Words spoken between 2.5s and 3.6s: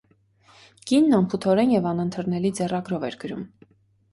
ձեռագրով էր գրում։